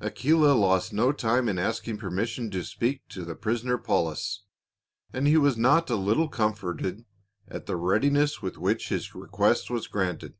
[0.00, 4.44] Aquila lost no time in asking permission to speak to the prisoner Paulus,
[5.12, 7.04] and he was not a little comforted
[7.48, 10.36] at the readiness with which his request was granted.